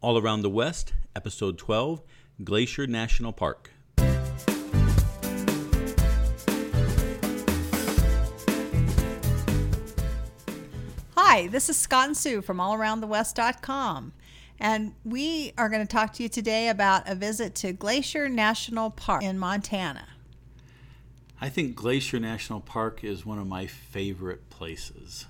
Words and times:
All 0.00 0.16
Around 0.16 0.42
the 0.42 0.50
West, 0.50 0.92
Episode 1.16 1.58
12 1.58 2.02
Glacier 2.44 2.86
National 2.86 3.32
Park. 3.32 3.72
Hi, 11.16 11.48
this 11.48 11.68
is 11.68 11.76
Scott 11.76 12.06
and 12.06 12.16
Sue 12.16 12.40
from 12.42 12.58
allaroundthewest.com. 12.58 14.12
And 14.60 14.94
we 15.04 15.52
are 15.58 15.68
going 15.68 15.84
to 15.84 15.92
talk 15.92 16.12
to 16.14 16.22
you 16.22 16.28
today 16.28 16.68
about 16.68 17.08
a 17.08 17.16
visit 17.16 17.56
to 17.56 17.72
Glacier 17.72 18.28
National 18.28 18.90
Park 18.90 19.24
in 19.24 19.36
Montana. 19.36 20.06
I 21.40 21.48
think 21.48 21.74
Glacier 21.74 22.20
National 22.20 22.60
Park 22.60 23.02
is 23.02 23.26
one 23.26 23.40
of 23.40 23.48
my 23.48 23.66
favorite 23.66 24.48
places. 24.48 25.26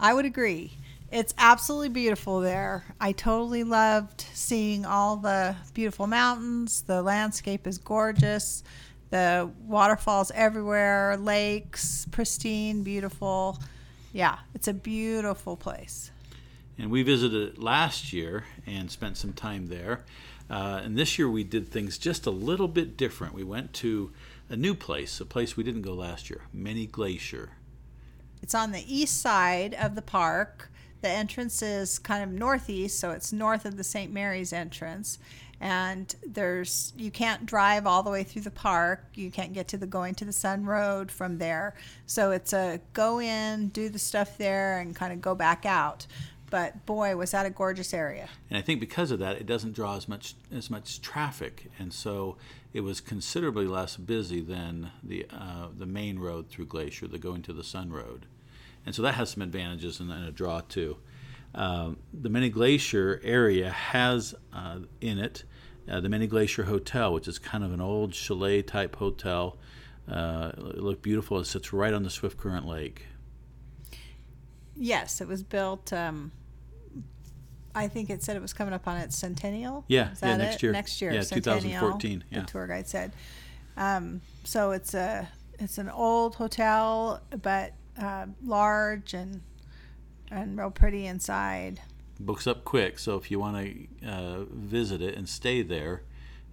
I 0.00 0.14
would 0.14 0.24
agree. 0.24 0.72
It's 1.10 1.34
absolutely 1.38 1.88
beautiful 1.88 2.40
there. 2.40 2.84
I 3.00 3.10
totally 3.10 3.64
loved 3.64 4.24
seeing 4.32 4.86
all 4.86 5.16
the 5.16 5.56
beautiful 5.74 6.06
mountains. 6.06 6.82
The 6.82 7.02
landscape 7.02 7.66
is 7.66 7.78
gorgeous. 7.78 8.62
The 9.10 9.50
waterfalls 9.66 10.30
everywhere, 10.32 11.16
lakes, 11.16 12.06
pristine, 12.12 12.84
beautiful. 12.84 13.58
Yeah, 14.12 14.38
it's 14.54 14.68
a 14.68 14.72
beautiful 14.72 15.56
place. 15.56 16.12
And 16.78 16.92
we 16.92 17.02
visited 17.02 17.54
it 17.54 17.58
last 17.58 18.12
year 18.12 18.44
and 18.64 18.88
spent 18.88 19.16
some 19.16 19.32
time 19.32 19.66
there. 19.66 20.04
Uh, 20.48 20.80
and 20.84 20.96
this 20.96 21.18
year 21.18 21.28
we 21.28 21.42
did 21.42 21.68
things 21.68 21.98
just 21.98 22.26
a 22.26 22.30
little 22.30 22.68
bit 22.68 22.96
different. 22.96 23.34
We 23.34 23.42
went 23.42 23.72
to 23.74 24.12
a 24.48 24.56
new 24.56 24.76
place, 24.76 25.20
a 25.20 25.26
place 25.26 25.56
we 25.56 25.64
didn't 25.64 25.82
go 25.82 25.94
last 25.94 26.30
year, 26.30 26.42
Many 26.52 26.86
Glacier. 26.86 27.50
It's 28.42 28.54
on 28.54 28.70
the 28.70 28.84
east 28.86 29.20
side 29.20 29.74
of 29.74 29.96
the 29.96 30.02
park. 30.02 30.70
The 31.00 31.08
entrance 31.08 31.62
is 31.62 31.98
kind 31.98 32.22
of 32.22 32.30
northeast, 32.30 32.98
so 32.98 33.10
it's 33.10 33.32
north 33.32 33.64
of 33.64 33.76
the 33.76 33.84
St. 33.84 34.12
Mary's 34.12 34.52
entrance. 34.52 35.18
And 35.62 36.14
there's 36.26 36.94
you 36.96 37.10
can't 37.10 37.44
drive 37.44 37.86
all 37.86 38.02
the 38.02 38.10
way 38.10 38.22
through 38.22 38.42
the 38.42 38.50
park. 38.50 39.04
You 39.14 39.30
can't 39.30 39.52
get 39.52 39.68
to 39.68 39.76
the 39.76 39.86
going 39.86 40.14
to 40.16 40.24
the 40.24 40.32
Sun 40.32 40.64
Road 40.64 41.10
from 41.10 41.38
there. 41.38 41.74
So 42.06 42.30
it's 42.30 42.54
a 42.54 42.80
go 42.94 43.20
in, 43.20 43.68
do 43.68 43.90
the 43.90 43.98
stuff 43.98 44.38
there, 44.38 44.78
and 44.78 44.96
kind 44.96 45.12
of 45.12 45.20
go 45.20 45.34
back 45.34 45.66
out. 45.66 46.06
But 46.50 46.84
boy, 46.84 47.14
was 47.16 47.30
that 47.30 47.46
a 47.46 47.50
gorgeous 47.50 47.94
area! 47.94 48.28
And 48.50 48.58
I 48.58 48.62
think 48.62 48.80
because 48.80 49.10
of 49.12 49.20
that, 49.20 49.36
it 49.36 49.46
doesn't 49.46 49.72
draw 49.72 49.96
as 49.96 50.08
much 50.08 50.34
as 50.52 50.68
much 50.68 51.00
traffic, 51.00 51.70
and 51.78 51.92
so 51.92 52.36
it 52.72 52.80
was 52.80 53.00
considerably 53.00 53.66
less 53.66 53.96
busy 53.96 54.40
than 54.40 54.90
the 55.02 55.26
uh, 55.30 55.68
the 55.76 55.86
main 55.86 56.18
road 56.18 56.48
through 56.48 56.66
Glacier, 56.66 57.06
the 57.06 57.18
going 57.18 57.42
to 57.42 57.52
the 57.52 57.62
Sun 57.62 57.92
Road, 57.92 58.26
and 58.86 58.94
so 58.94 59.02
that 59.02 59.14
has 59.14 59.30
some 59.30 59.42
advantages 59.42 60.00
and, 60.00 60.10
and 60.10 60.26
a 60.26 60.32
draw 60.32 60.60
too. 60.60 60.96
Um, 61.54 61.98
the 62.12 62.28
Many 62.28 62.48
Glacier 62.48 63.20
area 63.24 63.70
has 63.70 64.34
uh, 64.52 64.78
in 65.00 65.18
it 65.18 65.44
uh, 65.90 66.00
the 66.00 66.08
Many 66.08 66.26
Glacier 66.26 66.64
Hotel, 66.64 67.12
which 67.12 67.26
is 67.26 67.38
kind 67.38 67.64
of 67.64 67.72
an 67.72 67.80
old 67.80 68.14
chalet 68.14 68.62
type 68.62 68.96
hotel. 68.96 69.56
Uh, 70.08 70.52
it 70.56 70.78
looked 70.78 71.02
beautiful. 71.02 71.38
It 71.40 71.46
sits 71.46 71.72
right 71.72 71.92
on 71.92 72.02
the 72.02 72.08
Swiftcurrent 72.08 72.64
Lake. 72.64 73.06
Yes, 74.76 75.20
it 75.20 75.28
was 75.28 75.42
built. 75.42 75.92
Um, 75.92 76.32
I 77.74 77.88
think 77.88 78.10
it 78.10 78.22
said 78.22 78.36
it 78.36 78.42
was 78.42 78.52
coming 78.52 78.74
up 78.74 78.86
on 78.88 78.96
its 78.98 79.16
centennial. 79.16 79.84
Yeah, 79.88 80.10
yeah, 80.22 80.36
next 80.36 80.56
it? 80.56 80.62
year. 80.62 80.72
Next 80.72 81.02
year, 81.02 81.12
Yeah, 81.12 81.22
2014, 81.22 82.24
yeah. 82.30 82.40
The 82.40 82.46
tour 82.46 82.66
guide 82.66 82.86
said. 82.88 83.12
Um, 83.76 84.20
so 84.44 84.72
it's 84.72 84.94
a 84.94 85.28
it's 85.58 85.78
an 85.78 85.88
old 85.88 86.36
hotel, 86.36 87.20
but 87.42 87.72
uh, 87.98 88.26
large 88.44 89.14
and 89.14 89.42
and 90.30 90.56
real 90.58 90.70
pretty 90.70 91.06
inside. 91.06 91.80
books 92.20 92.46
up 92.46 92.64
quick. 92.64 92.98
So 92.98 93.16
if 93.16 93.30
you 93.30 93.40
want 93.40 93.56
to 93.56 94.08
uh, 94.08 94.44
visit 94.50 95.00
it 95.02 95.16
and 95.16 95.28
stay 95.28 95.62
there, 95.62 96.02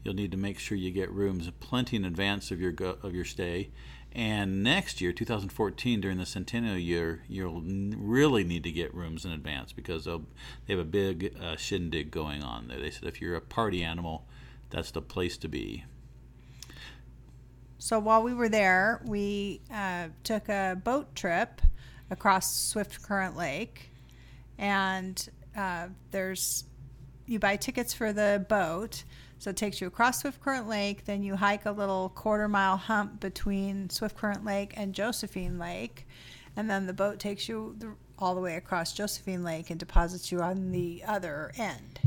you'll 0.04 0.16
need 0.16 0.32
to 0.32 0.38
make 0.38 0.58
sure 0.60 0.78
you 0.78 0.92
get 0.92 1.12
rooms 1.12 1.50
plenty 1.60 1.98
in 1.98 2.06
advance 2.06 2.50
of 2.52 2.60
your 2.62 2.72
go- 2.72 2.98
of 3.04 3.14
your 3.14 3.26
stay. 3.26 3.70
And 4.14 4.64
next 4.64 5.00
year, 5.00 5.11
2014, 5.11 6.02
during 6.02 6.17
the 6.17 6.26
centennial 6.26 6.78
year, 6.78 7.23
you'll 7.28 7.61
really 7.61 8.44
need 8.44 8.64
to 8.64 8.72
get 8.72 8.94
rooms 8.95 9.26
in 9.26 9.32
advance 9.32 9.73
because 9.73 10.06
they 10.06 10.73
have 10.73 10.80
a 10.80 10.86
big 10.86 11.36
uh, 11.40 11.56
shindig 11.58 12.10
going 12.10 12.42
on 12.42 12.67
there. 12.70 12.80
They 12.80 12.90
said 12.90 13.04
if 13.08 13.22
you're 13.22 13.36
a 13.36 13.42
party 13.42 13.84
animal, 13.84 14.26
that's 14.72 14.90
the 14.92 15.02
place 15.02 15.38
to 15.38 15.48
be. 15.48 15.84
So 17.80 17.99
while 17.99 18.23
we 18.23 18.33
were 18.33 18.49
there, 18.49 19.02
we 19.05 19.61
uh, 19.71 20.08
took 20.23 20.49
a 20.49 20.80
boat 20.83 21.15
trip 21.15 21.61
across 22.10 22.73
Swiftcurrent 22.73 23.36
Lake, 23.36 23.92
and 24.58 25.30
uh, 25.55 25.87
there's 26.11 26.64
you 27.27 27.39
buy 27.39 27.55
tickets 27.58 27.93
for 27.93 28.14
the 28.14 28.45
boat. 28.49 29.04
So 29.39 29.52
it 29.52 29.58
takes 29.58 29.80
you 29.80 29.87
across 29.87 30.23
Swiftcurrent 30.23 30.67
Lake. 30.67 31.05
Then 31.05 31.21
you 31.21 31.36
hike 31.36 31.66
a 31.66 31.71
little 31.71 32.10
quarter 32.10 32.48
mile 32.48 32.77
hump 32.77 33.20
between 33.20 33.89
Swiftcurrent 33.89 34.43
Lake 34.43 34.73
and 34.76 34.93
Josephine 34.93 35.60
Lake, 35.60 36.08
and 36.55 36.70
then 36.70 36.87
the 36.87 36.93
boat 36.93 37.20
takes 37.20 37.48
you 37.48 37.77
all 38.17 38.33
the 38.33 38.42
way 38.42 38.55
across 38.55 38.93
Josephine 38.93 39.43
Lake 39.43 39.70
and 39.70 39.80
deposits 39.80 40.32
you 40.32 40.39
on 40.42 40.71
the 40.71 41.04
other 41.05 41.52
end. 41.58 41.99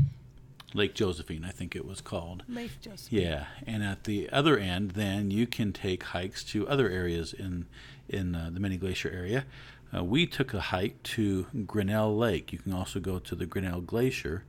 Lake 0.73 0.93
Josephine, 0.93 1.43
I 1.45 1.51
think 1.51 1.75
it 1.75 1.85
was 1.85 2.01
called. 2.01 2.43
Lake 2.47 2.71
Josephine. 2.81 3.21
Yeah, 3.21 3.45
and 3.65 3.83
at 3.83 4.05
the 4.05 4.29
other 4.29 4.57
end, 4.57 4.91
then 4.91 5.31
you 5.31 5.47
can 5.47 5.73
take 5.73 6.03
hikes 6.03 6.43
to 6.45 6.67
other 6.67 6.89
areas 6.89 7.33
in 7.33 7.65
in 8.07 8.35
uh, 8.35 8.49
the 8.53 8.59
Many 8.59 8.77
Glacier 8.77 9.09
area. 9.09 9.45
Uh, 9.93 10.03
we 10.03 10.25
took 10.25 10.53
a 10.53 10.61
hike 10.61 11.01
to 11.03 11.47
Grinnell 11.65 12.15
Lake. 12.15 12.53
You 12.53 12.59
can 12.59 12.73
also 12.73 12.99
go 12.99 13.19
to 13.19 13.35
the 13.35 13.45
Grinnell 13.45 13.81
Glacier, 13.81 14.45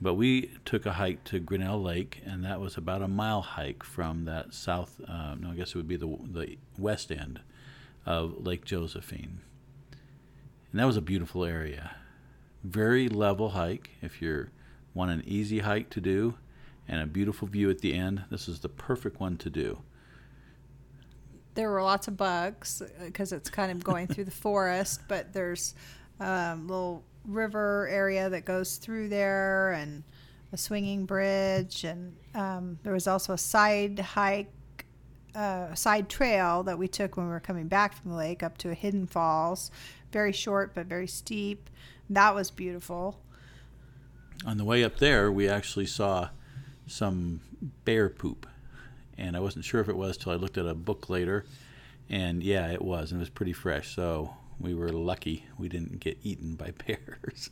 but 0.00 0.14
we 0.14 0.50
took 0.64 0.84
a 0.84 0.92
hike 0.92 1.24
to 1.24 1.38
Grinnell 1.38 1.80
Lake, 1.80 2.20
and 2.26 2.44
that 2.44 2.60
was 2.60 2.76
about 2.76 3.02
a 3.02 3.08
mile 3.08 3.40
hike 3.42 3.82
from 3.82 4.24
that 4.26 4.52
south. 4.52 5.00
Uh, 5.06 5.34
no, 5.36 5.50
I 5.50 5.54
guess 5.54 5.70
it 5.70 5.76
would 5.76 5.88
be 5.88 5.96
the 5.96 6.18
the 6.24 6.58
west 6.78 7.10
end 7.10 7.40
of 8.04 8.44
Lake 8.44 8.64
Josephine, 8.64 9.40
and 10.70 10.80
that 10.80 10.86
was 10.86 10.96
a 10.96 11.02
beautiful 11.02 11.44
area. 11.44 11.96
Very 12.64 13.08
level 13.08 13.50
hike. 13.50 13.90
If 14.02 14.20
you're 14.20 14.50
want 14.94 15.10
an 15.10 15.22
easy 15.26 15.60
hike 15.60 15.90
to 15.90 16.00
do 16.00 16.34
and 16.88 17.00
a 17.00 17.06
beautiful 17.06 17.48
view 17.48 17.70
at 17.70 17.78
the 17.80 17.94
end, 17.94 18.24
this 18.30 18.48
is 18.48 18.60
the 18.60 18.68
perfect 18.68 19.20
one 19.20 19.36
to 19.38 19.50
do. 19.50 19.78
there 21.54 21.70
were 21.70 21.82
lots 21.82 22.08
of 22.08 22.16
bugs 22.16 22.82
because 23.04 23.32
it's 23.32 23.50
kind 23.50 23.70
of 23.70 23.84
going 23.84 24.06
through 24.06 24.24
the 24.24 24.30
forest, 24.46 25.02
but 25.08 25.32
there's 25.32 25.74
a 26.20 26.56
little 26.56 27.02
river 27.26 27.88
area 27.88 28.28
that 28.30 28.44
goes 28.44 28.76
through 28.78 29.08
there 29.08 29.72
and 29.72 30.02
a 30.52 30.56
swinging 30.56 31.04
bridge. 31.06 31.84
And 31.84 32.16
um, 32.34 32.78
there 32.82 32.92
was 32.92 33.06
also 33.06 33.32
a 33.34 33.38
side 33.38 33.98
hike, 33.98 34.50
uh, 35.34 35.74
side 35.74 36.08
trail 36.08 36.62
that 36.64 36.78
we 36.78 36.88
took 36.88 37.16
when 37.16 37.26
we 37.26 37.32
were 37.32 37.40
coming 37.40 37.68
back 37.68 37.94
from 37.94 38.10
the 38.12 38.16
lake 38.16 38.42
up 38.42 38.58
to 38.58 38.70
a 38.70 38.74
hidden 38.74 39.06
falls. 39.06 39.70
Very 40.10 40.32
short, 40.32 40.74
but 40.74 40.86
very 40.86 41.06
steep. 41.06 41.70
That 42.10 42.34
was 42.34 42.50
beautiful. 42.50 43.18
On 44.44 44.56
the 44.56 44.64
way 44.64 44.82
up 44.82 44.98
there, 44.98 45.30
we 45.30 45.48
actually 45.48 45.86
saw 45.86 46.30
some 46.86 47.40
bear 47.84 48.08
poop, 48.08 48.46
and 49.16 49.36
I 49.36 49.40
wasn't 49.40 49.64
sure 49.64 49.80
if 49.80 49.88
it 49.88 49.96
was 49.96 50.16
till 50.16 50.32
I 50.32 50.36
looked 50.36 50.58
at 50.58 50.66
a 50.66 50.74
book 50.74 51.08
later, 51.08 51.44
and 52.08 52.42
yeah, 52.42 52.70
it 52.72 52.82
was, 52.82 53.12
and 53.12 53.20
it 53.20 53.22
was 53.22 53.30
pretty 53.30 53.52
fresh. 53.52 53.94
So 53.94 54.34
we 54.58 54.74
were 54.74 54.90
lucky 54.90 55.44
we 55.58 55.68
didn't 55.68 56.00
get 56.00 56.18
eaten 56.22 56.54
by 56.54 56.72
bears. 56.86 57.50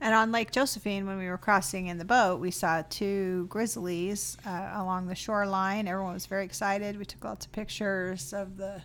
And 0.00 0.14
on 0.16 0.32
Lake 0.32 0.50
Josephine, 0.50 1.06
when 1.06 1.16
we 1.16 1.28
were 1.28 1.38
crossing 1.38 1.86
in 1.86 1.96
the 1.98 2.04
boat, 2.04 2.40
we 2.40 2.50
saw 2.50 2.82
two 2.90 3.46
grizzlies 3.48 4.36
uh, 4.44 4.72
along 4.74 5.06
the 5.06 5.14
shoreline. 5.14 5.86
Everyone 5.86 6.14
was 6.14 6.26
very 6.26 6.44
excited. 6.44 6.98
We 6.98 7.04
took 7.04 7.22
lots 7.22 7.46
of 7.46 7.52
pictures 7.52 8.32
of 8.32 8.56
the 8.56 8.82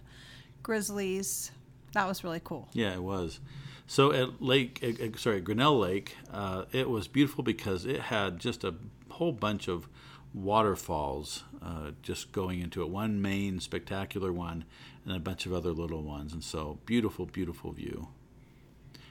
grizzlies. 0.62 1.52
That 1.94 2.08
was 2.08 2.24
really 2.24 2.42
cool. 2.44 2.68
Yeah, 2.74 2.94
it 2.94 3.02
was. 3.02 3.40
So 3.88 4.12
at 4.12 4.42
Lake, 4.42 4.84
uh, 4.84 5.18
sorry, 5.18 5.40
Grinnell 5.40 5.80
Lake, 5.80 6.18
uh, 6.32 6.66
it 6.74 6.90
was 6.90 7.08
beautiful 7.08 7.44
because 7.44 7.86
it 7.86 8.02
had 8.02 8.38
just 8.38 8.66
a 8.66 8.76
whole 9.10 9.32
bunch 9.32 9.70
of 9.70 9.88
waterfalls 10.34 11.44
uh, 11.64 11.92
just 12.02 12.34
going 12.34 12.60
into 12.60 12.82
it. 12.82 12.90
One 12.90 13.22
main 13.22 13.62
spectacular 13.62 14.32
one, 14.34 14.66
and 15.06 15.16
a 15.16 15.20
bunch 15.20 15.46
of 15.46 15.54
other 15.54 15.72
little 15.72 16.04
ones. 16.04 16.34
And 16.34 16.44
so 16.44 16.80
beautiful, 16.86 17.26
beautiful 17.26 17.72
view. 17.72 18.10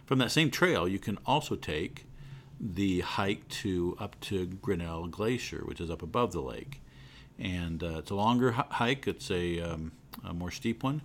From 0.04 0.18
that 0.18 0.30
same 0.30 0.50
trail, 0.50 0.86
you 0.86 0.98
can 0.98 1.18
also 1.24 1.56
take 1.56 2.04
the 2.60 3.00
hike 3.00 3.48
to 3.48 3.96
up 3.98 4.20
to 4.20 4.46
Grinnell 4.46 5.06
Glacier, 5.06 5.62
which 5.64 5.80
is 5.80 5.90
up 5.90 6.02
above 6.02 6.32
the 6.32 6.42
lake. 6.42 6.80
And 7.38 7.82
uh, 7.82 7.98
it's 7.98 8.10
a 8.10 8.14
longer 8.14 8.52
hi- 8.52 8.66
hike. 8.70 9.08
It's 9.08 9.30
a, 9.30 9.60
um, 9.60 9.92
a 10.22 10.34
more 10.34 10.50
steep 10.50 10.82
one, 10.82 11.00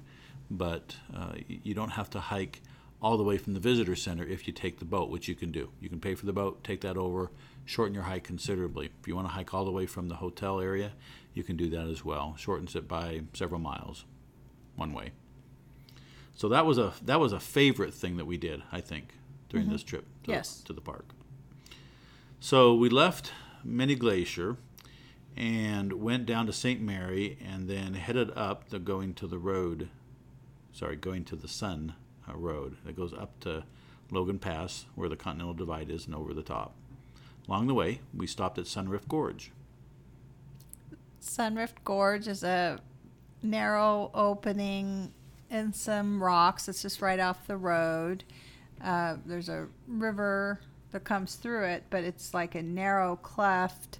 but 0.49 0.97
uh, 1.15 1.33
you 1.47 1.73
don't 1.73 1.91
have 1.91 2.09
to 2.11 2.19
hike 2.19 2.61
all 3.01 3.17
the 3.17 3.23
way 3.23 3.37
from 3.37 3.53
the 3.53 3.59
visitor 3.59 3.95
center 3.95 4.23
if 4.23 4.45
you 4.47 4.53
take 4.53 4.79
the 4.79 4.85
boat, 4.85 5.09
which 5.09 5.27
you 5.27 5.35
can 5.35 5.51
do. 5.51 5.71
You 5.79 5.89
can 5.89 5.99
pay 5.99 6.13
for 6.13 6.25
the 6.25 6.33
boat, 6.33 6.63
take 6.63 6.81
that 6.81 6.97
over, 6.97 7.31
shorten 7.65 7.95
your 7.95 8.03
hike 8.03 8.23
considerably. 8.23 8.91
If 9.01 9.07
you 9.07 9.15
want 9.15 9.27
to 9.27 9.33
hike 9.33 9.53
all 9.53 9.65
the 9.65 9.71
way 9.71 9.87
from 9.87 10.07
the 10.07 10.15
hotel 10.15 10.59
area, 10.59 10.91
you 11.33 11.43
can 11.43 11.57
do 11.57 11.69
that 11.71 11.87
as 11.87 12.05
well. 12.05 12.35
Shortens 12.37 12.75
it 12.75 12.87
by 12.87 13.21
several 13.33 13.59
miles, 13.59 14.05
one 14.75 14.93
way. 14.93 15.11
So 16.35 16.47
that 16.49 16.65
was 16.65 16.77
a 16.77 16.93
that 17.03 17.19
was 17.19 17.33
a 17.33 17.39
favorite 17.39 17.93
thing 17.93 18.17
that 18.17 18.25
we 18.25 18.37
did, 18.37 18.61
I 18.71 18.81
think, 18.81 19.13
during 19.49 19.65
mm-hmm. 19.65 19.73
this 19.73 19.83
trip 19.83 20.05
to, 20.23 20.31
Yes. 20.31 20.61
to 20.63 20.73
the 20.73 20.81
park. 20.81 21.05
So 22.39 22.73
we 22.73 22.89
left 22.89 23.31
Many 23.63 23.95
Glacier 23.95 24.57
and 25.35 25.93
went 25.93 26.25
down 26.25 26.45
to 26.47 26.53
St. 26.53 26.81
Mary 26.81 27.37
and 27.45 27.69
then 27.69 27.93
headed 27.93 28.31
up 28.35 28.69
the 28.69 28.79
going 28.79 29.13
to 29.15 29.27
the 29.27 29.37
road, 29.37 29.89
sorry, 30.73 30.95
going 30.95 31.23
to 31.25 31.35
the 31.35 31.47
Sun 31.47 31.93
uh, 32.29 32.35
Road 32.35 32.77
that 32.85 32.95
goes 32.95 33.13
up 33.13 33.39
to 33.41 33.63
Logan 34.11 34.39
Pass 34.39 34.85
where 34.95 35.09
the 35.09 35.15
Continental 35.15 35.53
Divide 35.53 35.89
is 35.89 36.05
and 36.05 36.15
over 36.15 36.33
the 36.33 36.43
top. 36.43 36.73
Along 37.47 37.67
the 37.67 37.73
way, 37.73 38.01
we 38.13 38.27
stopped 38.27 38.57
at 38.57 38.65
Sunrift 38.65 39.07
Gorge. 39.07 39.51
Sunrift 41.21 41.83
Gorge 41.83 42.27
is 42.27 42.43
a 42.43 42.79
narrow 43.43 44.11
opening 44.13 45.11
in 45.49 45.73
some 45.73 46.23
rocks. 46.23 46.67
It's 46.67 46.81
just 46.81 47.01
right 47.01 47.19
off 47.19 47.47
the 47.47 47.57
road. 47.57 48.23
Uh, 48.83 49.17
there's 49.25 49.49
a 49.49 49.67
river 49.87 50.59
that 50.91 51.03
comes 51.03 51.35
through 51.35 51.65
it, 51.65 51.83
but 51.89 52.03
it's 52.03 52.33
like 52.33 52.55
a 52.55 52.61
narrow 52.61 53.15
cleft, 53.17 53.99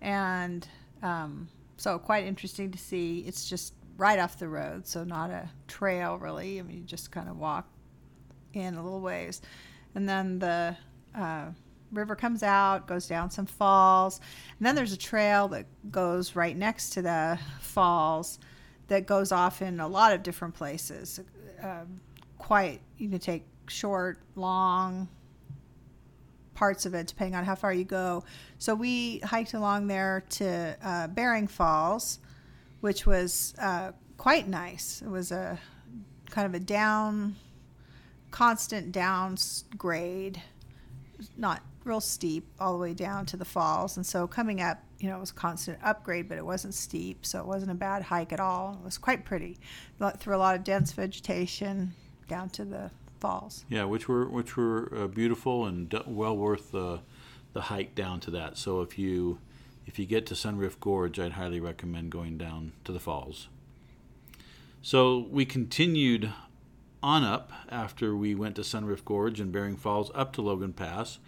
and 0.00 0.66
um, 1.02 1.48
so 1.76 1.98
quite 1.98 2.26
interesting 2.26 2.70
to 2.70 2.78
see. 2.78 3.20
It's 3.26 3.48
just 3.48 3.74
right 3.96 4.18
off 4.18 4.38
the 4.38 4.48
road, 4.48 4.86
so 4.86 5.04
not 5.04 5.30
a 5.30 5.48
trail 5.68 6.18
really. 6.18 6.58
I 6.58 6.62
mean, 6.62 6.78
you 6.78 6.82
just 6.82 7.10
kind 7.10 7.28
of 7.28 7.38
walk 7.38 7.68
in 8.52 8.74
a 8.74 8.82
little 8.82 9.00
ways, 9.00 9.42
and 9.94 10.08
then 10.08 10.38
the 10.38 10.76
uh, 11.14 11.46
river 11.92 12.16
comes 12.16 12.42
out, 12.42 12.86
goes 12.86 13.06
down 13.06 13.30
some 13.30 13.46
falls, 13.46 14.20
and 14.58 14.66
then 14.66 14.74
there's 14.74 14.92
a 14.92 14.98
trail 14.98 15.48
that 15.48 15.66
goes 15.90 16.36
right 16.36 16.56
next 16.56 16.90
to 16.90 17.02
the 17.02 17.38
falls 17.60 18.38
that 18.88 19.06
goes 19.06 19.32
off 19.32 19.62
in 19.62 19.80
a 19.80 19.88
lot 19.88 20.12
of 20.12 20.22
different 20.22 20.54
places. 20.54 21.20
Um, 21.62 22.00
quite, 22.38 22.80
you 22.98 23.08
can 23.08 23.18
take 23.18 23.44
short, 23.68 24.18
long 24.34 25.08
parts 26.54 26.86
of 26.86 26.94
it 26.94 27.06
depending 27.06 27.34
on 27.34 27.44
how 27.44 27.54
far 27.54 27.72
you 27.72 27.84
go. 27.84 28.22
So 28.58 28.74
we 28.74 29.18
hiked 29.18 29.54
along 29.54 29.88
there 29.88 30.24
to 30.30 30.76
uh, 30.82 31.08
Baring 31.08 31.48
Falls, 31.48 32.18
which 32.84 33.06
was 33.06 33.54
uh, 33.58 33.92
quite 34.18 34.46
nice. 34.46 35.00
It 35.00 35.08
was 35.08 35.32
a 35.32 35.58
kind 36.28 36.44
of 36.44 36.52
a 36.52 36.60
down, 36.60 37.34
constant 38.30 38.92
down 38.92 39.38
grade, 39.78 40.42
not 41.38 41.62
real 41.84 42.02
steep 42.02 42.46
all 42.60 42.74
the 42.74 42.78
way 42.78 42.92
down 42.92 43.24
to 43.24 43.38
the 43.38 43.44
falls. 43.46 43.96
And 43.96 44.04
so 44.04 44.26
coming 44.26 44.60
up, 44.60 44.82
you 44.98 45.08
know, 45.08 45.16
it 45.16 45.20
was 45.20 45.30
a 45.30 45.34
constant 45.34 45.78
upgrade, 45.82 46.28
but 46.28 46.36
it 46.36 46.44
wasn't 46.44 46.74
steep, 46.74 47.24
so 47.24 47.40
it 47.40 47.46
wasn't 47.46 47.70
a 47.70 47.74
bad 47.74 48.02
hike 48.02 48.34
at 48.34 48.40
all. 48.40 48.78
It 48.78 48.84
was 48.84 48.98
quite 48.98 49.24
pretty, 49.24 49.56
through 50.18 50.36
a 50.36 50.42
lot 50.44 50.54
of 50.54 50.62
dense 50.62 50.92
vegetation 50.92 51.94
down 52.28 52.50
to 52.50 52.66
the 52.66 52.90
falls. 53.18 53.64
Yeah, 53.70 53.84
which 53.84 54.08
were 54.08 54.28
which 54.28 54.58
were 54.58 54.92
uh, 54.94 55.06
beautiful 55.06 55.64
and 55.64 55.90
well 56.06 56.36
worth 56.36 56.70
the 56.72 57.00
the 57.54 57.62
hike 57.62 57.94
down 57.94 58.20
to 58.20 58.30
that. 58.32 58.58
So 58.58 58.82
if 58.82 58.98
you 58.98 59.38
if 59.86 59.98
you 59.98 60.06
get 60.06 60.26
to 60.26 60.34
Sunrift 60.34 60.80
Gorge, 60.80 61.18
I'd 61.18 61.32
highly 61.32 61.60
recommend 61.60 62.10
going 62.10 62.38
down 62.38 62.72
to 62.84 62.92
the 62.92 63.00
falls. 63.00 63.48
So 64.82 65.26
we 65.30 65.44
continued 65.44 66.32
on 67.02 67.22
up 67.22 67.52
after 67.68 68.16
we 68.16 68.34
went 68.34 68.56
to 68.56 68.62
Sunrift 68.62 69.04
Gorge 69.04 69.40
and 69.40 69.52
Baring 69.52 69.76
Falls 69.76 70.10
up 70.14 70.32
to 70.34 70.42
Logan 70.42 70.72
Pass. 70.72 71.18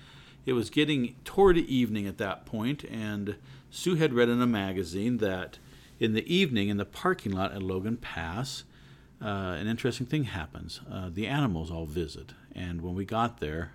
It 0.46 0.54
was 0.54 0.70
getting 0.70 1.16
toward 1.24 1.58
evening 1.58 2.06
at 2.06 2.18
that 2.18 2.46
point, 2.46 2.84
and 2.84 3.36
Sue 3.70 3.96
had 3.96 4.14
read 4.14 4.28
in 4.28 4.40
a 4.40 4.46
magazine 4.46 5.18
that 5.18 5.58
in 5.98 6.12
the 6.12 6.34
evening 6.34 6.68
in 6.68 6.76
the 6.76 6.84
parking 6.84 7.32
lot 7.32 7.52
at 7.52 7.62
Logan 7.62 7.96
Pass, 7.96 8.64
uh, 9.20 9.56
an 9.58 9.66
interesting 9.66 10.06
thing 10.06 10.24
happens. 10.24 10.80
Uh, 10.90 11.10
the 11.12 11.26
animals 11.26 11.70
all 11.70 11.86
visit, 11.86 12.32
and 12.54 12.80
when 12.80 12.94
we 12.94 13.04
got 13.04 13.40
there, 13.40 13.72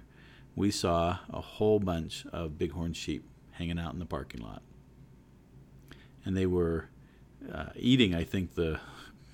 we 0.55 0.71
saw 0.71 1.19
a 1.29 1.41
whole 1.41 1.79
bunch 1.79 2.25
of 2.31 2.57
bighorn 2.57 2.93
sheep 2.93 3.25
hanging 3.51 3.79
out 3.79 3.93
in 3.93 3.99
the 3.99 4.05
parking 4.05 4.41
lot. 4.41 4.61
And 6.25 6.37
they 6.37 6.45
were 6.45 6.89
uh, 7.51 7.69
eating, 7.75 8.13
I 8.13 8.23
think, 8.23 8.55
the 8.55 8.79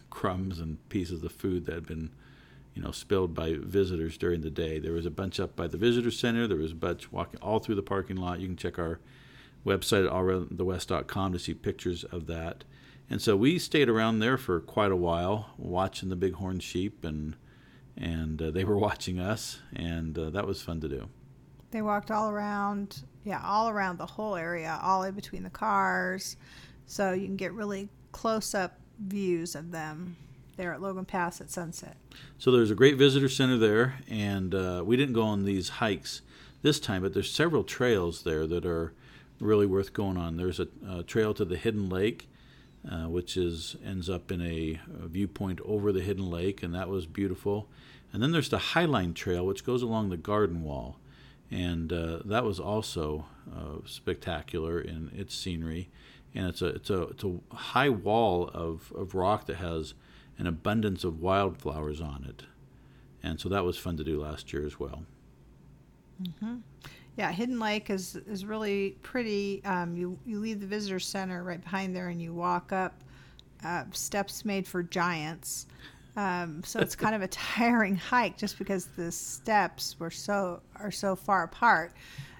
crumbs 0.09 0.59
and 0.59 0.77
pieces 0.89 1.23
of 1.23 1.31
food 1.31 1.65
that 1.65 1.75
had 1.75 1.87
been 1.87 2.11
you 2.77 2.83
know, 2.83 2.91
spilled 2.91 3.33
by 3.33 3.55
visitors 3.59 4.19
during 4.19 4.41
the 4.41 4.51
day. 4.51 4.77
There 4.77 4.93
was 4.93 5.07
a 5.07 5.09
bunch 5.09 5.39
up 5.39 5.55
by 5.55 5.65
the 5.65 5.77
visitor 5.77 6.11
center. 6.11 6.45
There 6.45 6.57
was 6.57 6.73
a 6.73 6.75
bunch 6.75 7.11
walking 7.11 7.39
all 7.41 7.57
through 7.57 7.73
the 7.73 7.81
parking 7.81 8.17
lot. 8.17 8.39
You 8.39 8.45
can 8.45 8.55
check 8.55 8.77
our 8.77 8.99
website 9.65 10.05
at 10.05 10.11
allaroundthewest.com 10.11 11.33
to 11.33 11.39
see 11.39 11.55
pictures 11.55 12.03
of 12.03 12.27
that. 12.27 12.65
And 13.09 13.19
so 13.19 13.35
we 13.35 13.57
stayed 13.57 13.89
around 13.89 14.19
there 14.19 14.37
for 14.37 14.59
quite 14.59 14.91
a 14.91 14.95
while, 14.95 15.49
watching 15.57 16.09
the 16.09 16.15
bighorn 16.15 16.59
sheep, 16.59 17.03
and 17.03 17.35
and 17.95 18.39
uh, 18.39 18.51
they 18.51 18.63
were 18.63 18.77
watching 18.87 19.19
us, 19.19 19.59
and 19.75 20.15
uh, 20.15 20.29
that 20.29 20.45
was 20.45 20.61
fun 20.61 20.79
to 20.81 20.87
do. 20.87 21.09
They 21.71 21.81
walked 21.81 22.11
all 22.11 22.29
around, 22.29 23.01
yeah, 23.23 23.41
all 23.43 23.69
around 23.69 23.97
the 23.97 24.05
whole 24.05 24.35
area, 24.35 24.79
all 24.83 25.01
in 25.01 25.15
between 25.15 25.41
the 25.41 25.49
cars, 25.49 26.37
so 26.87 27.13
you 27.13 27.25
can 27.25 27.35
get 27.35 27.53
really 27.53 27.89
close 28.11 28.55
up 28.55 28.79
views 28.99 29.53
of 29.53 29.71
them 29.71 30.15
there 30.55 30.73
at 30.73 30.81
Logan 30.81 31.05
Pass 31.05 31.39
at 31.39 31.51
sunset. 31.51 31.97
So 32.39 32.51
there's 32.51 32.71
a 32.71 32.75
great 32.75 32.97
visitor 32.97 33.29
center 33.29 33.57
there, 33.57 33.99
and 34.09 34.55
uh, 34.55 34.81
we 34.83 34.97
didn't 34.97 35.13
go 35.13 35.21
on 35.21 35.45
these 35.45 35.69
hikes 35.69 36.21
this 36.63 36.79
time, 36.79 37.03
but 37.03 37.13
there's 37.13 37.31
several 37.31 37.63
trails 37.63 38.23
there 38.23 38.47
that 38.47 38.65
are 38.65 38.93
really 39.39 39.67
worth 39.67 39.93
going 39.93 40.17
on. 40.17 40.37
There's 40.37 40.59
a, 40.59 40.67
a 40.89 41.03
trail 41.03 41.33
to 41.35 41.45
the 41.45 41.57
Hidden 41.57 41.89
Lake, 41.89 42.27
uh, 42.89 43.07
which 43.07 43.37
is 43.37 43.75
ends 43.85 44.09
up 44.09 44.31
in 44.31 44.41
a, 44.41 44.79
a, 45.03 45.07
viewpoint 45.07 45.61
over 45.63 45.91
the 45.91 46.01
Hidden 46.01 46.29
Lake, 46.29 46.63
and 46.63 46.73
that 46.73 46.89
was 46.89 47.05
beautiful. 47.05 47.67
And 48.11 48.23
then 48.23 48.31
there's 48.31 48.49
the 48.49 48.57
Highline 48.57 49.13
Trail, 49.13 49.45
which 49.45 49.65
goes 49.65 49.83
along 49.83 50.09
the 50.09 50.17
garden 50.17 50.63
wall, 50.63 50.97
and 51.51 51.93
uh, 51.93 52.19
that 52.25 52.43
was 52.43 52.59
also 52.59 53.25
uh, 53.53 53.85
spectacular 53.85 54.79
in 54.79 55.11
its 55.15 55.35
scenery. 55.35 55.89
And 56.35 56.47
it's 56.47 56.61
a 56.61 56.67
it's 56.67 56.89
a 56.89 57.03
it's 57.03 57.23
a 57.23 57.55
high 57.55 57.89
wall 57.89 58.49
of, 58.53 58.91
of 58.95 59.15
rock 59.15 59.45
that 59.47 59.57
has 59.57 59.93
an 60.37 60.47
abundance 60.47 61.03
of 61.03 61.19
wildflowers 61.19 61.99
on 61.99 62.25
it. 62.27 62.43
And 63.23 63.39
so 63.39 63.49
that 63.49 63.65
was 63.65 63.77
fun 63.77 63.97
to 63.97 64.03
do 64.03 64.21
last 64.21 64.53
year 64.53 64.65
as 64.65 64.79
well. 64.79 65.03
Mm-hmm. 66.21 66.57
Yeah, 67.17 67.31
Hidden 67.31 67.59
Lake 67.59 67.89
is 67.89 68.15
is 68.27 68.45
really 68.45 68.95
pretty. 69.01 69.63
Um, 69.65 69.95
you 69.97 70.19
you 70.25 70.39
leave 70.39 70.59
the 70.59 70.67
visitor 70.67 70.99
center 70.99 71.43
right 71.43 71.61
behind 71.61 71.95
there, 71.95 72.09
and 72.09 72.21
you 72.21 72.33
walk 72.33 72.71
up 72.71 73.03
uh, 73.63 73.85
steps 73.91 74.45
made 74.45 74.67
for 74.67 74.83
giants. 74.83 75.67
Um, 76.15 76.63
so 76.63 76.79
it's 76.79 76.95
kind 76.95 77.15
of 77.15 77.21
a 77.21 77.27
tiring 77.29 77.95
hike 77.95 78.37
just 78.37 78.57
because 78.57 78.87
the 78.97 79.11
steps 79.11 79.99
were 79.99 80.11
so 80.11 80.61
are 80.75 80.91
so 80.91 81.15
far 81.15 81.43
apart. 81.43 81.93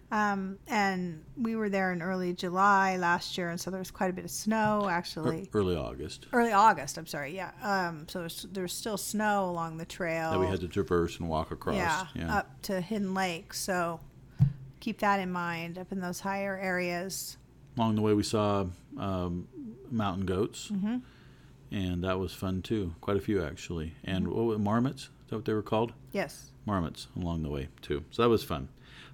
Um, 0.09 0.57
and 0.67 1.23
we 1.35 1.57
were 1.57 1.67
there 1.67 1.91
in 1.91 2.01
early 2.01 2.33
July 2.33 2.95
last 2.95 3.37
year, 3.37 3.49
and 3.49 3.59
so 3.59 3.69
there 3.69 3.79
was 3.79 3.91
quite 3.91 4.09
a 4.09 4.13
bit 4.13 4.23
of 4.23 4.31
snow 4.31 4.87
actually. 4.89 5.49
Early 5.53 5.75
August. 5.75 6.27
Early 6.31 6.53
August, 6.53 6.97
I'm 6.97 7.07
sorry, 7.07 7.35
yeah. 7.35 7.51
Um, 7.61 8.07
so 8.07 8.19
there's, 8.19 8.47
there's 8.51 8.73
still 8.73 8.97
snow 8.97 9.49
along 9.49 9.77
the 9.77 9.85
trail. 9.85 10.31
That 10.31 10.39
we 10.39 10.47
had 10.47 10.61
to 10.61 10.69
traverse 10.69 11.19
and 11.19 11.27
walk 11.27 11.51
across. 11.51 11.75
Yeah, 11.75 12.07
yeah, 12.15 12.37
up 12.37 12.61
to 12.63 12.79
Hidden 12.79 13.13
Lake. 13.13 13.53
So 13.53 13.99
keep 14.79 14.99
that 14.99 15.19
in 15.19 15.29
mind 15.29 15.77
up 15.77 15.91
in 15.91 15.99
those 15.99 16.21
higher 16.21 16.57
areas. 16.57 17.37
Along 17.75 17.95
the 17.95 18.01
way, 18.01 18.13
we 18.13 18.23
saw 18.23 18.65
um, 18.97 19.49
mountain 19.91 20.25
goats, 20.25 20.69
mm-hmm. 20.71 20.97
and 21.71 22.03
that 22.05 22.17
was 22.17 22.31
fun 22.31 22.61
too. 22.61 22.95
Quite 23.01 23.17
a 23.17 23.21
few 23.21 23.43
actually. 23.43 23.95
And 24.05 24.25
mm-hmm. 24.25 24.47
what 24.47 24.59
marmots? 24.61 25.03
Is 25.03 25.31
that 25.31 25.35
what 25.35 25.45
they 25.45 25.53
were 25.53 25.61
called? 25.61 25.91
Yes. 26.13 26.51
Marmots 26.65 27.07
along 27.17 27.43
the 27.43 27.49
way 27.49 27.67
too. 27.81 28.05
So 28.11 28.21
that 28.21 28.29
was 28.29 28.45
fun. 28.45 28.69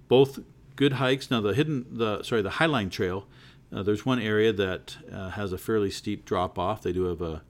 Both 0.08 0.40
good 0.76 0.94
hikes. 0.94 1.30
Now 1.30 1.42
the 1.42 1.54
hidden, 1.54 1.86
the 1.92 2.24
sorry, 2.24 2.42
the 2.42 2.52
Highline 2.52 2.92
Trail. 2.92 3.28
Uh, 3.72 3.82
there's 3.82 4.06
one 4.06 4.22
area 4.22 4.54
that 4.54 4.98
uh, 5.12 5.32
has 5.32 5.52
a 5.52 5.58
fairly 5.58 5.90
steep 5.90 6.26
drop 6.26 6.60
off. 6.60 6.84
They 6.84 6.94
do 6.94 7.06
have 7.06 7.22
a 7.22 7.42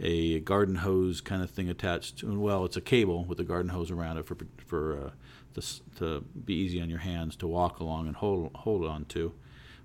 a 0.00 0.40
garden 0.40 0.76
hose 0.76 1.20
kind 1.20 1.42
of 1.42 1.50
thing 1.50 1.68
attached. 1.68 2.18
To, 2.18 2.38
well, 2.38 2.64
it's 2.64 2.76
a 2.76 2.80
cable 2.80 3.24
with 3.24 3.38
a 3.40 3.44
garden 3.44 3.70
hose 3.70 3.90
around 3.90 4.18
it 4.18 4.26
for 4.26 4.36
for 4.58 4.96
uh, 4.98 5.10
to, 5.54 5.80
to 5.98 6.20
be 6.20 6.54
easy 6.54 6.80
on 6.80 6.90
your 6.90 6.98
hands 7.00 7.36
to 7.36 7.46
walk 7.46 7.80
along 7.80 8.06
and 8.06 8.16
hold 8.16 8.50
hold 8.54 8.84
on 8.84 9.04
to. 9.06 9.32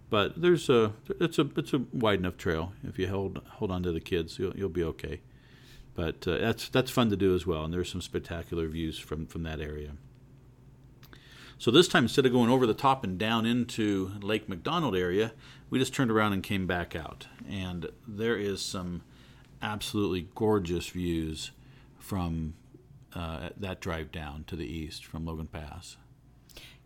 But 0.10 0.42
there's 0.42 0.70
a 0.70 0.94
it's 1.20 1.38
a 1.38 1.50
it's 1.56 1.74
a 1.74 1.80
wide 1.94 2.20
enough 2.20 2.38
trail. 2.38 2.74
If 2.84 2.98
you 2.98 3.08
hold 3.08 3.42
hold 3.52 3.72
on 3.72 3.84
to 3.84 3.92
the 3.92 4.00
kids, 4.00 4.40
you'll 4.40 4.56
you'll 4.56 4.70
be 4.70 4.84
okay. 4.84 5.22
But 5.94 6.28
uh, 6.28 6.38
that's 6.38 6.70
that's 6.70 6.92
fun 6.92 7.10
to 7.10 7.18
do 7.18 7.36
as 7.36 7.46
well, 7.46 7.64
and 7.64 7.74
there's 7.74 7.92
some 7.92 8.02
spectacular 8.02 8.68
views 8.68 8.98
from 9.00 9.26
from 9.26 9.44
that 9.44 9.60
area. 9.60 9.94
So 11.60 11.72
this 11.72 11.88
time, 11.88 12.04
instead 12.04 12.26
of 12.26 12.32
going 12.32 12.52
over 12.52 12.68
the 12.68 12.74
top 12.76 13.04
and 13.04 13.18
down 13.18 13.46
into 13.46 14.12
Lake 14.22 14.48
McDonald 14.48 14.96
area, 14.96 15.32
we 15.70 15.80
just 15.80 15.94
turned 15.94 16.12
around 16.12 16.34
and 16.34 16.44
came 16.44 16.68
back 16.68 16.96
out. 16.96 17.28
And 17.50 17.90
there 18.08 18.38
is 18.38 18.62
some 18.62 19.02
absolutely 19.62 20.28
gorgeous 20.36 20.88
views 20.90 21.52
from 22.00 22.54
uh, 23.16 23.50
that 23.58 23.82
drive 23.82 24.12
down 24.12 24.44
to 24.48 24.56
the 24.56 24.66
east 24.66 25.06
from 25.06 25.26
Logan 25.26 25.48
Pass. 25.48 25.98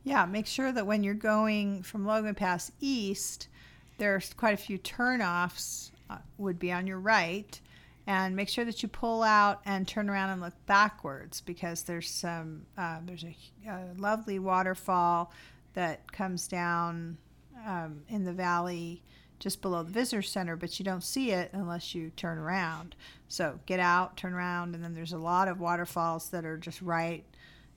Yeah, 0.04 0.26
make 0.26 0.48
sure 0.48 0.72
that 0.72 0.88
when 0.88 1.04
you're 1.04 1.14
going 1.14 1.84
from 1.84 2.06
Logan 2.06 2.34
Pass 2.34 2.72
east, 2.80 3.50
there's 3.98 4.34
quite 4.34 4.54
a 4.54 4.58
few 4.58 4.80
turnoffs 4.80 5.92
uh, 6.10 6.18
would 6.38 6.60
be 6.60 6.72
on 6.72 6.88
your 6.88 7.00
right 7.00 7.60
and 8.08 8.36
make 8.36 8.50
sure 8.50 8.66
that 8.66 8.82
you 8.82 8.90
pull 8.90 9.24
out 9.24 9.62
and 9.66 9.88
turn 9.88 10.10
around 10.10 10.32
and 10.32 10.42
look 10.42 10.54
backwards 10.66 11.42
because 11.42 11.84
there's 11.84 12.10
some 12.10 12.66
uh, 12.78 12.98
there's 13.06 13.24
a, 13.24 13.36
a, 13.68 13.94
lovely 13.98 14.40
waterfall 14.40 15.32
that 15.74 16.12
comes 16.12 16.48
down 16.48 17.18
um, 17.66 18.02
in 18.10 18.26
the 18.26 18.34
valley 18.34 19.02
just 19.40 19.62
below 19.62 19.82
the 19.82 19.92
visitor 19.92 20.22
center, 20.22 20.56
but 20.56 20.78
you 20.78 20.86
don't 20.86 21.04
see 21.04 21.32
it 21.32 21.50
unless 21.54 21.96
you 21.96 22.12
turn 22.12 22.38
around. 22.38 22.96
So 23.28 23.60
get 23.66 23.80
out, 23.80 24.16
turn 24.16 24.34
around, 24.34 24.76
and 24.76 24.84
then 24.84 24.94
there's 24.94 25.14
a 25.14 25.18
lot 25.18 25.48
of 25.48 25.60
waterfalls 25.60 26.30
that 26.30 26.46
are 26.46 26.58
just 26.58 26.80
right 26.82 27.26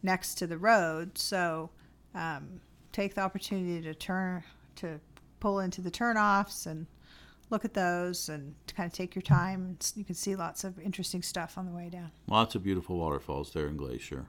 next 0.02 0.34
to 0.36 0.46
the 0.46 0.58
road. 0.58 1.16
So 1.16 1.70
um, 2.14 2.60
take 2.92 3.14
the 3.14 3.22
opportunity 3.22 3.80
to 3.82 3.94
turn 3.94 4.44
to 4.76 5.00
pull 5.40 5.60
into 5.60 5.80
the 5.80 5.90
turnoffs 5.90 6.66
and 6.66 6.86
look 7.50 7.64
at 7.64 7.74
those 7.74 8.28
and 8.28 8.54
kind 8.74 8.86
of 8.86 8.92
take 8.92 9.14
your 9.14 9.22
time. 9.22 9.78
You 9.94 10.04
can 10.04 10.14
see 10.14 10.36
lots 10.36 10.64
of 10.64 10.78
interesting 10.78 11.22
stuff 11.22 11.58
on 11.58 11.66
the 11.66 11.72
way 11.72 11.88
down. 11.88 12.10
Lots 12.26 12.54
of 12.54 12.62
beautiful 12.62 12.96
waterfalls 12.96 13.52
there 13.52 13.66
in 13.66 13.76
Glacier. 13.76 14.26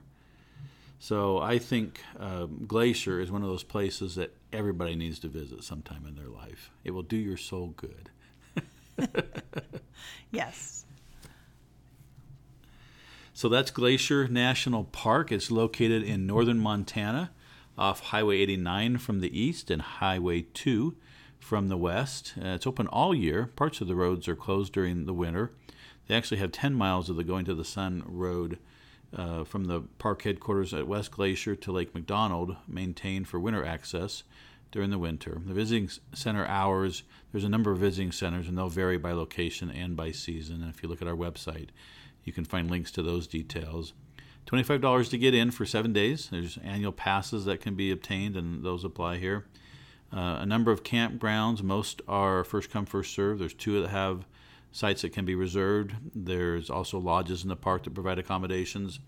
So 0.98 1.38
I 1.38 1.58
think 1.58 2.00
uh, 2.18 2.46
Glacier 2.46 3.20
is 3.20 3.30
one 3.30 3.42
of 3.42 3.48
those 3.48 3.62
places 3.62 4.14
that 4.14 4.34
everybody 4.52 4.96
needs 4.96 5.18
to 5.20 5.28
visit 5.28 5.62
sometime 5.62 6.04
in 6.06 6.16
their 6.16 6.28
life. 6.28 6.70
It 6.84 6.92
will 6.92 7.02
do 7.02 7.16
your 7.16 7.36
soul 7.36 7.74
good. 7.76 8.10
yes. 10.30 10.84
So 13.34 13.50
that's 13.50 13.70
Glacier 13.70 14.26
National 14.28 14.84
Park. 14.84 15.30
It's 15.30 15.50
located 15.50 16.02
in 16.02 16.26
northern 16.26 16.58
Montana 16.58 17.30
off 17.76 18.00
Highway 18.00 18.38
89 18.38 18.96
from 18.96 19.20
the 19.20 19.38
east 19.38 19.70
and 19.70 19.82
Highway 19.82 20.46
2 20.54 20.96
from 21.46 21.68
the 21.68 21.76
west. 21.76 22.34
Uh, 22.36 22.48
it's 22.48 22.66
open 22.66 22.88
all 22.88 23.14
year. 23.14 23.46
Parts 23.54 23.80
of 23.80 23.86
the 23.86 23.94
roads 23.94 24.26
are 24.26 24.34
closed 24.34 24.72
during 24.72 25.06
the 25.06 25.14
winter. 25.14 25.52
They 26.08 26.16
actually 26.16 26.38
have 26.38 26.50
10 26.50 26.74
miles 26.74 27.08
of 27.08 27.14
the 27.14 27.22
Going 27.22 27.44
to 27.44 27.54
the 27.54 27.64
Sun 27.64 28.02
Road 28.04 28.58
uh, 29.16 29.44
from 29.44 29.66
the 29.66 29.82
park 29.98 30.22
headquarters 30.22 30.74
at 30.74 30.88
West 30.88 31.12
Glacier 31.12 31.54
to 31.54 31.70
Lake 31.70 31.94
McDonald, 31.94 32.56
maintained 32.66 33.28
for 33.28 33.38
winter 33.38 33.64
access 33.64 34.24
during 34.72 34.90
the 34.90 34.98
winter. 34.98 35.40
The 35.46 35.54
visiting 35.54 35.88
center 36.12 36.44
hours, 36.46 37.04
there's 37.30 37.44
a 37.44 37.48
number 37.48 37.70
of 37.70 37.78
visiting 37.78 38.10
centers, 38.10 38.48
and 38.48 38.58
they'll 38.58 38.68
vary 38.68 38.98
by 38.98 39.12
location 39.12 39.70
and 39.70 39.96
by 39.96 40.10
season. 40.10 40.62
And 40.62 40.74
if 40.74 40.82
you 40.82 40.88
look 40.88 41.00
at 41.00 41.06
our 41.06 41.14
website, 41.14 41.68
you 42.24 42.32
can 42.32 42.44
find 42.44 42.68
links 42.68 42.90
to 42.90 43.02
those 43.02 43.28
details. 43.28 43.92
$25 44.48 45.10
to 45.10 45.18
get 45.18 45.32
in 45.32 45.52
for 45.52 45.64
seven 45.64 45.92
days. 45.92 46.28
There's 46.28 46.58
annual 46.58 46.92
passes 46.92 47.44
that 47.44 47.60
can 47.60 47.76
be 47.76 47.92
obtained, 47.92 48.36
and 48.36 48.64
those 48.64 48.82
apply 48.82 49.18
here. 49.18 49.44
Uh, 50.12 50.38
a 50.40 50.46
number 50.46 50.70
of 50.70 50.82
campgrounds. 50.82 51.62
Most 51.62 52.00
are 52.06 52.44
first 52.44 52.70
come, 52.70 52.86
first 52.86 53.14
serve. 53.14 53.38
There's 53.38 53.54
two 53.54 53.82
that 53.82 53.88
have 53.88 54.26
sites 54.72 55.02
that 55.02 55.12
can 55.12 55.24
be 55.24 55.34
reserved. 55.34 55.94
There's 56.14 56.70
also 56.70 56.98
lodges 56.98 57.42
in 57.42 57.48
the 57.48 57.56
park 57.56 57.84
that 57.84 57.94
provide 57.94 58.18
accommodations. 58.18 59.00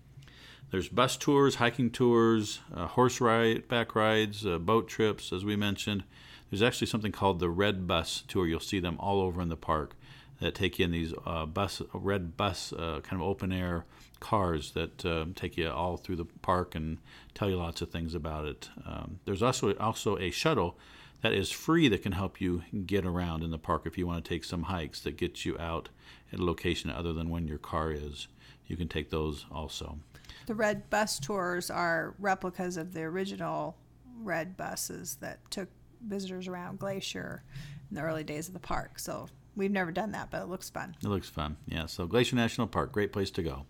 There's 0.71 0.89
bus 0.89 1.17
tours, 1.17 1.55
hiking 1.55 1.89
tours, 1.89 2.59
uh, 2.75 2.87
horse 2.87 3.19
ride, 3.19 3.67
back 3.67 3.95
rides, 3.95 4.45
uh, 4.45 4.59
boat 4.59 4.87
trips, 4.87 5.33
as 5.33 5.43
we 5.43 5.55
mentioned. 5.55 6.03
There's 6.49 6.61
actually 6.61 6.87
something 6.87 7.11
called 7.11 7.39
the 7.39 7.49
Red 7.49 7.87
Bus 7.87 8.23
Tour. 8.27 8.47
You'll 8.47 8.59
see 8.59 8.79
them 8.79 8.97
all 8.99 9.21
over 9.21 9.41
in 9.41 9.49
the 9.49 9.55
park 9.55 9.95
that 10.39 10.55
take 10.55 10.79
you 10.79 10.85
in 10.85 10.91
these 10.91 11.13
uh, 11.25 11.45
bus, 11.45 11.81
red 11.93 12.37
bus, 12.37 12.73
uh, 12.73 13.01
kind 13.03 13.21
of 13.21 13.27
open 13.27 13.51
air 13.51 13.85
cars 14.19 14.71
that 14.71 15.05
uh, 15.05 15.25
take 15.35 15.57
you 15.57 15.69
all 15.69 15.97
through 15.97 16.15
the 16.15 16.25
park 16.41 16.75
and 16.75 16.97
tell 17.33 17.49
you 17.49 17.57
lots 17.57 17.81
of 17.81 17.89
things 17.89 18.13
about 18.13 18.45
it. 18.45 18.69
Um, 18.85 19.19
there's 19.25 19.43
also 19.43 19.73
also 19.75 20.17
a 20.17 20.31
shuttle 20.31 20.77
that 21.21 21.33
is 21.33 21.51
free 21.51 21.89
that 21.89 22.01
can 22.03 22.13
help 22.13 22.39
you 22.39 22.63
get 22.85 23.05
around 23.05 23.43
in 23.43 23.51
the 23.51 23.57
park 23.57 23.83
if 23.85 23.97
you 23.97 24.07
want 24.07 24.23
to 24.23 24.29
take 24.29 24.43
some 24.43 24.63
hikes 24.63 25.01
that 25.01 25.17
gets 25.17 25.45
you 25.45 25.57
out 25.57 25.89
at 26.31 26.39
a 26.39 26.45
location 26.45 26.89
other 26.89 27.13
than 27.13 27.29
when 27.29 27.47
your 27.47 27.57
car 27.57 27.91
is. 27.91 28.27
You 28.67 28.77
can 28.77 28.87
take 28.87 29.09
those 29.09 29.45
also. 29.51 29.97
The 30.45 30.55
red 30.55 30.89
bus 30.89 31.19
tours 31.19 31.69
are 31.69 32.15
replicas 32.19 32.77
of 32.77 32.93
the 32.93 33.01
original 33.01 33.75
red 34.21 34.55
buses 34.55 35.17
that 35.21 35.39
took 35.51 35.69
visitors 36.07 36.47
around 36.47 36.79
Glacier 36.79 37.43
in 37.89 37.95
the 37.95 38.01
early 38.01 38.23
days 38.23 38.47
of 38.47 38.53
the 38.53 38.59
park. 38.59 38.99
So 38.99 39.27
we've 39.55 39.71
never 39.71 39.91
done 39.91 40.11
that, 40.11 40.29
but 40.31 40.41
it 40.41 40.47
looks 40.47 40.69
fun. 40.69 40.95
It 41.03 41.07
looks 41.07 41.29
fun. 41.29 41.57
Yeah. 41.67 41.85
So 41.85 42.07
Glacier 42.07 42.35
National 42.35 42.67
Park, 42.67 42.91
great 42.91 43.11
place 43.11 43.31
to 43.31 43.43
go. 43.43 43.65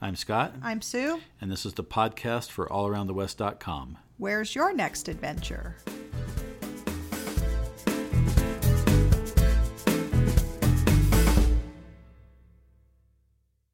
I'm 0.00 0.16
Scott. 0.16 0.54
I'm 0.62 0.82
Sue. 0.82 1.20
And 1.40 1.50
this 1.50 1.64
is 1.64 1.74
the 1.74 1.84
podcast 1.84 2.50
for 2.50 2.66
allaroundthewest.com. 2.66 3.98
Where's 4.18 4.54
your 4.54 4.74
next 4.74 5.08
adventure? 5.08 5.76